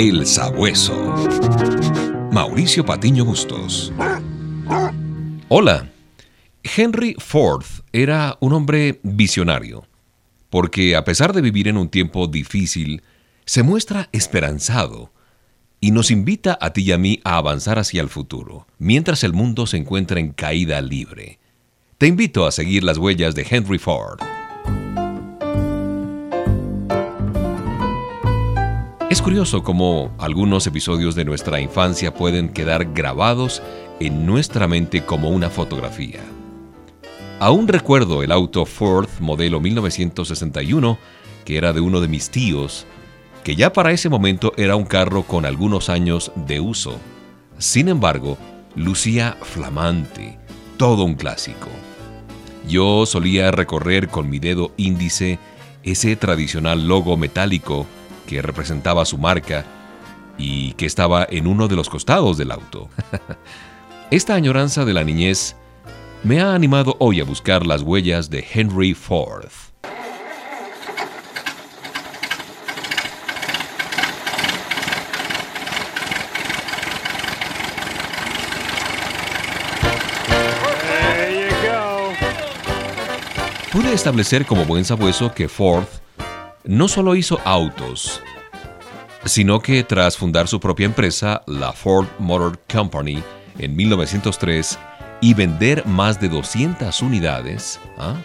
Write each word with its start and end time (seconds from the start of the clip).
El 0.00 0.24
Sabueso. 0.24 0.94
Mauricio 2.32 2.86
Patiño 2.86 3.26
Bustos. 3.26 3.92
Hola. 5.50 5.90
Henry 6.62 7.16
Ford 7.18 7.66
era 7.92 8.38
un 8.40 8.54
hombre 8.54 8.98
visionario, 9.02 9.84
porque 10.48 10.96
a 10.96 11.04
pesar 11.04 11.34
de 11.34 11.42
vivir 11.42 11.68
en 11.68 11.76
un 11.76 11.90
tiempo 11.90 12.28
difícil, 12.28 13.02
se 13.44 13.62
muestra 13.62 14.08
esperanzado 14.12 15.12
y 15.82 15.90
nos 15.90 16.10
invita 16.10 16.56
a 16.58 16.72
ti 16.72 16.84
y 16.84 16.92
a 16.92 16.96
mí 16.96 17.20
a 17.22 17.36
avanzar 17.36 17.78
hacia 17.78 18.00
el 18.00 18.08
futuro, 18.08 18.66
mientras 18.78 19.22
el 19.22 19.34
mundo 19.34 19.66
se 19.66 19.76
encuentra 19.76 20.18
en 20.18 20.32
caída 20.32 20.80
libre. 20.80 21.38
Te 21.98 22.06
invito 22.06 22.46
a 22.46 22.52
seguir 22.52 22.84
las 22.84 22.96
huellas 22.96 23.34
de 23.34 23.46
Henry 23.50 23.76
Ford. 23.76 24.18
Es 29.10 29.20
curioso 29.22 29.64
cómo 29.64 30.14
algunos 30.18 30.68
episodios 30.68 31.16
de 31.16 31.24
nuestra 31.24 31.60
infancia 31.60 32.14
pueden 32.14 32.48
quedar 32.48 32.92
grabados 32.92 33.60
en 33.98 34.24
nuestra 34.24 34.68
mente 34.68 35.04
como 35.04 35.30
una 35.30 35.50
fotografía. 35.50 36.20
Aún 37.40 37.66
recuerdo 37.66 38.22
el 38.22 38.30
auto 38.30 38.64
Ford 38.66 39.08
modelo 39.18 39.58
1961, 39.58 40.96
que 41.44 41.56
era 41.56 41.72
de 41.72 41.80
uno 41.80 42.00
de 42.00 42.06
mis 42.06 42.30
tíos, 42.30 42.86
que 43.42 43.56
ya 43.56 43.72
para 43.72 43.90
ese 43.90 44.08
momento 44.08 44.52
era 44.56 44.76
un 44.76 44.84
carro 44.84 45.24
con 45.24 45.44
algunos 45.44 45.88
años 45.88 46.30
de 46.46 46.60
uso. 46.60 46.96
Sin 47.58 47.88
embargo, 47.88 48.38
lucía 48.76 49.36
flamante, 49.42 50.38
todo 50.76 51.02
un 51.02 51.16
clásico. 51.16 51.68
Yo 52.68 53.04
solía 53.06 53.50
recorrer 53.50 54.06
con 54.06 54.30
mi 54.30 54.38
dedo 54.38 54.70
índice 54.76 55.40
ese 55.82 56.14
tradicional 56.14 56.86
logo 56.86 57.16
metálico 57.16 57.88
que 58.26 58.42
representaba 58.42 59.04
su 59.04 59.18
marca 59.18 59.64
y 60.38 60.72
que 60.72 60.86
estaba 60.86 61.26
en 61.28 61.46
uno 61.46 61.68
de 61.68 61.76
los 61.76 61.88
costados 61.88 62.38
del 62.38 62.50
auto. 62.50 62.88
Esta 64.10 64.34
añoranza 64.34 64.84
de 64.84 64.94
la 64.94 65.04
niñez 65.04 65.56
me 66.22 66.40
ha 66.40 66.54
animado 66.54 66.96
hoy 66.98 67.20
a 67.20 67.24
buscar 67.24 67.66
las 67.66 67.82
huellas 67.82 68.30
de 68.30 68.46
Henry 68.52 68.94
Ford. 68.94 69.48
Pude 83.72 83.92
establecer 83.92 84.46
como 84.46 84.64
buen 84.64 84.84
sabueso 84.84 85.32
que 85.32 85.48
Ford 85.48 85.84
no 86.64 86.88
solo 86.88 87.14
hizo 87.14 87.40
autos, 87.44 88.20
sino 89.24 89.60
que 89.60 89.84
tras 89.84 90.16
fundar 90.16 90.48
su 90.48 90.60
propia 90.60 90.86
empresa, 90.86 91.42
la 91.46 91.72
Ford 91.72 92.06
Motor 92.18 92.58
Company, 92.72 93.22
en 93.58 93.76
1903, 93.76 94.78
y 95.20 95.34
vender 95.34 95.84
más 95.86 96.20
de 96.20 96.28
200 96.28 97.02
unidades, 97.02 97.78
¿ah? 97.98 98.16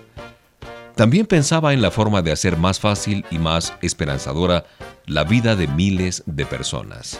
también 0.96 1.26
pensaba 1.26 1.74
en 1.74 1.82
la 1.82 1.92
forma 1.92 2.22
de 2.22 2.32
hacer 2.32 2.58
más 2.58 2.80
fácil 2.80 3.26
y 3.30 3.38
más 3.38 3.74
esperanzadora 3.82 4.66
la 5.06 5.26
vida 5.26 5.56
de 5.56 5.68
miles 5.68 6.24
de 6.26 6.46
personas. 6.46 7.20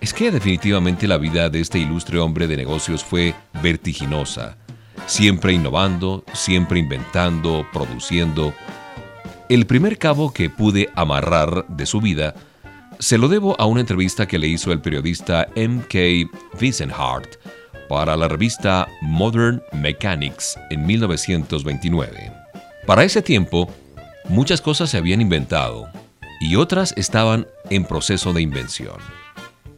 Es 0.00 0.12
que 0.12 0.30
definitivamente 0.30 1.08
la 1.08 1.16
vida 1.16 1.48
de 1.48 1.60
este 1.60 1.78
ilustre 1.78 2.18
hombre 2.18 2.46
de 2.46 2.56
negocios 2.56 3.02
fue 3.02 3.34
vertiginosa, 3.62 4.56
siempre 5.06 5.54
innovando, 5.54 6.24
siempre 6.34 6.78
inventando, 6.78 7.66
produciendo. 7.72 8.52
El 9.48 9.64
primer 9.66 9.96
cabo 9.96 10.32
que 10.32 10.50
pude 10.50 10.90
amarrar 10.96 11.68
de 11.68 11.86
su 11.86 12.00
vida 12.00 12.34
se 12.98 13.16
lo 13.16 13.28
debo 13.28 13.54
a 13.60 13.66
una 13.66 13.80
entrevista 13.80 14.26
que 14.26 14.40
le 14.40 14.48
hizo 14.48 14.72
el 14.72 14.80
periodista 14.80 15.46
M.K. 15.54 16.28
Wiesenhart 16.60 17.36
para 17.88 18.16
la 18.16 18.26
revista 18.26 18.88
Modern 19.02 19.62
Mechanics 19.72 20.58
en 20.70 20.84
1929. 20.84 22.32
Para 22.86 23.04
ese 23.04 23.22
tiempo, 23.22 23.70
muchas 24.28 24.60
cosas 24.60 24.90
se 24.90 24.96
habían 24.96 25.20
inventado 25.20 25.88
y 26.40 26.56
otras 26.56 26.92
estaban 26.96 27.46
en 27.70 27.84
proceso 27.84 28.32
de 28.32 28.42
invención. 28.42 28.96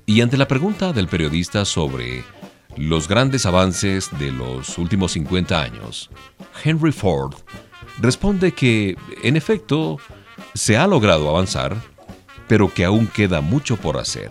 Y 0.07 0.23
ante 0.23 0.39
la 0.39 0.49
pregunta 0.49 0.95
del 0.95 1.09
periodista 1.09 1.67
sobre 1.67 2.25
los 2.79 3.07
grandes 3.07 3.45
avances 3.45 4.09
de 4.19 4.33
los 4.33 4.79
últimos 4.79 5.13
50 5.13 5.61
años, 5.61 6.09
Henry 6.65 6.93
Ford 6.93 7.35
responde 7.99 8.53
que, 8.53 8.97
en 9.23 9.37
efecto, 9.37 9.99
se 10.55 10.77
ha 10.77 10.87
logrado 10.87 11.29
avanzar, 11.29 11.77
pero 12.47 12.73
que 12.73 12.85
aún 12.85 13.07
queda 13.07 13.41
mucho 13.41 13.77
por 13.77 13.99
hacer. 13.99 14.31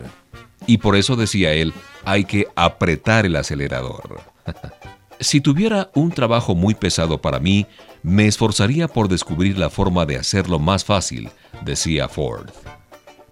Y 0.65 0.79
por 0.79 0.95
eso, 0.95 1.15
decía 1.15 1.53
él, 1.53 1.73
hay 2.03 2.25
que 2.25 2.47
apretar 2.55 3.25
el 3.25 3.35
acelerador. 3.35 4.21
si 5.19 5.41
tuviera 5.41 5.89
un 5.93 6.11
trabajo 6.11 6.55
muy 6.55 6.75
pesado 6.75 7.21
para 7.21 7.39
mí, 7.39 7.65
me 8.03 8.27
esforzaría 8.27 8.87
por 8.87 9.07
descubrir 9.07 9.57
la 9.57 9.69
forma 9.69 10.05
de 10.05 10.17
hacerlo 10.17 10.59
más 10.59 10.85
fácil, 10.85 11.29
decía 11.63 12.07
Ford. 12.07 12.49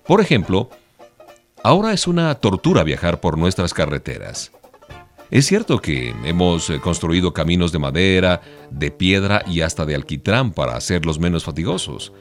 Por 0.06 0.22
ejemplo, 0.22 0.70
ahora 1.64 1.94
es 1.94 2.08
una 2.08 2.34
tortura 2.36 2.84
viajar 2.84 3.20
por 3.20 3.38
nuestras 3.38 3.74
carreteras. 3.74 4.52
Es 5.36 5.48
cierto 5.48 5.82
que 5.82 6.16
hemos 6.24 6.70
eh, 6.70 6.80
construido 6.80 7.34
caminos 7.34 7.74
de 7.74 7.78
madera, 7.78 8.40
de 8.72 8.90
piedra 8.90 9.44
y 9.46 9.60
hasta 9.60 9.86
de 9.86 9.94
alquitrán 9.94 10.54
para 10.54 10.78
hacerlos 10.78 11.20
menos 11.20 11.44
fatigosos. 11.44 12.14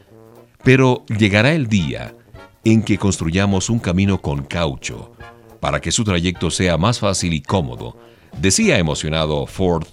Pero 0.64 1.04
llegará 1.06 1.52
el 1.52 1.68
día 1.68 2.16
en 2.64 2.82
que 2.82 2.98
construyamos 2.98 3.70
un 3.70 3.78
camino 3.78 4.20
con 4.20 4.42
caucho, 4.42 5.12
para 5.60 5.80
que 5.80 5.92
su 5.92 6.02
trayecto 6.02 6.50
sea 6.50 6.76
más 6.76 6.98
fácil 6.98 7.34
y 7.34 7.40
cómodo, 7.40 7.96
decía 8.40 8.78
emocionado 8.78 9.46
Ford, 9.46 9.86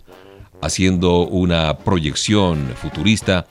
haciendo 0.60 1.20
una 1.28 1.78
proyección 1.78 2.74
futurista 2.76 3.46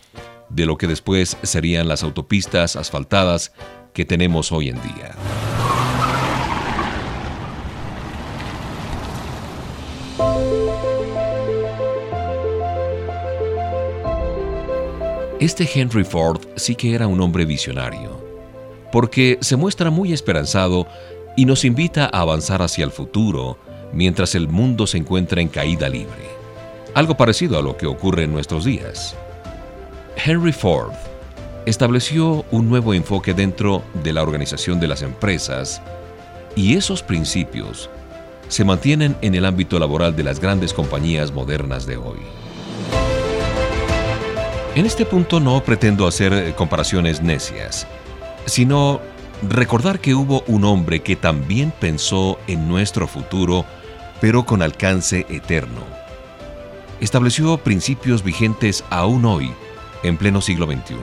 de 0.49 0.67
lo 0.67 0.77
que 0.77 0.89
después 0.89 1.37
serían 1.45 1.87
las 1.87 2.03
autopistas 2.03 2.75
asfaltadas 2.75 3.53
que 3.95 4.05
tenemos 4.05 4.51
hoy 4.51 4.71
en 4.71 4.83
día. 4.83 5.15
Este 15.41 15.67
Henry 15.75 16.05
Ford 16.05 16.43
sí 16.57 16.75
que 16.75 16.95
era 16.95 17.07
un 17.07 17.19
hombre 17.23 17.47
visionario, 17.47 18.23
porque 18.93 19.39
se 19.41 19.57
muestra 19.57 19.89
muy 19.89 20.13
esperanzado 20.13 20.87
y 21.35 21.47
nos 21.47 21.65
invita 21.65 22.11
a 22.13 22.21
avanzar 22.21 22.61
hacia 22.61 22.85
el 22.85 22.91
futuro 22.91 23.57
mientras 23.91 24.35
el 24.35 24.49
mundo 24.49 24.87
se 24.87 24.99
encuentra 24.99 25.41
en 25.41 25.49
caída 25.49 25.89
libre. 25.89 26.29
Algo 26.93 27.17
parecido 27.17 27.59
a 27.59 27.63
lo 27.63 27.79
que 27.79 27.87
ocurre 27.87 28.25
en 28.25 28.33
nuestros 28.33 28.67
días. 28.67 29.17
Henry 30.23 30.53
Ford 30.53 30.93
estableció 31.65 32.45
un 32.51 32.69
nuevo 32.69 32.93
enfoque 32.93 33.33
dentro 33.33 33.83
de 34.05 34.13
la 34.13 34.23
organización 34.23 34.79
de 34.79 34.89
las 34.89 35.01
empresas 35.01 35.81
y 36.55 36.77
esos 36.77 37.03
principios 37.03 37.89
se 38.49 38.65
mantienen 38.65 39.17
en 39.23 39.35
el 39.35 39.47
ámbito 39.47 39.79
laboral 39.79 40.15
de 40.15 40.25
las 40.25 40.39
grandes 40.39 40.75
compañías 40.75 41.33
modernas 41.33 41.87
de 41.87 41.97
hoy. 41.97 42.19
En 44.77 44.87
este 44.87 45.05
punto 45.05 45.41
no 45.41 45.65
pretendo 45.65 46.07
hacer 46.07 46.33
eh, 46.33 46.55
comparaciones 46.55 47.21
necias, 47.21 47.89
sino 48.47 49.01
recordar 49.43 49.99
que 49.99 50.15
hubo 50.15 50.45
un 50.47 50.65
hombre 50.65 51.01
que 51.01 51.17
también 51.17 51.73
pensó 51.73 52.39
en 52.47 52.69
nuestro 52.69 53.09
futuro, 53.09 53.65
pero 54.21 54.47
con 54.47 54.63
alcance 54.63 55.27
eterno. 55.29 55.83
Estableció 57.01 57.59
principios 57.59 58.23
vigentes 58.23 58.85
aún 58.91 59.25
hoy, 59.25 59.53
en 60.05 60.17
pleno 60.17 60.41
siglo 60.41 60.67
XXI. 60.67 60.95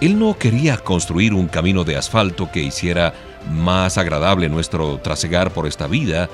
Él 0.00 0.18
no 0.18 0.36
quería 0.36 0.76
construir 0.78 1.34
un 1.34 1.46
camino 1.46 1.84
de 1.84 1.96
asfalto 1.96 2.50
que 2.50 2.62
hiciera 2.62 3.14
más 3.48 3.96
agradable 3.96 4.48
nuestro 4.48 4.98
trasegar 4.98 5.52
por 5.52 5.68
esta 5.68 5.86
vida, 5.86 6.28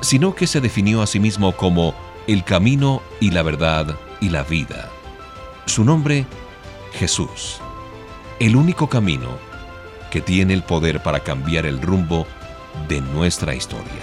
sino 0.00 0.34
que 0.34 0.48
se 0.48 0.60
definió 0.60 1.02
a 1.02 1.06
sí 1.06 1.20
mismo 1.20 1.56
como 1.56 1.94
el 2.26 2.42
camino 2.42 3.00
y 3.20 3.30
la 3.30 3.44
verdad 3.44 3.96
y 4.20 4.30
la 4.30 4.42
vida. 4.42 4.90
Su 5.66 5.84
nombre, 5.84 6.26
Jesús, 6.92 7.60
el 8.38 8.56
único 8.56 8.88
camino 8.88 9.28
que 10.10 10.20
tiene 10.20 10.54
el 10.54 10.62
poder 10.62 11.02
para 11.02 11.20
cambiar 11.20 11.66
el 11.66 11.80
rumbo 11.80 12.26
de 12.88 13.00
nuestra 13.00 13.54
historia. 13.54 14.00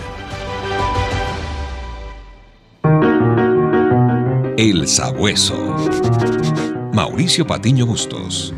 El 4.57 4.87
Sabueso. 4.87 5.75
Mauricio 6.93 7.45
Patiño 7.45 7.85
Bustos. 7.85 8.53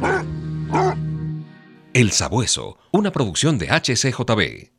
El 1.94 2.12
Sabueso, 2.12 2.78
una 2.92 3.12
producción 3.12 3.58
de 3.58 3.68
HCJB. 3.68 4.79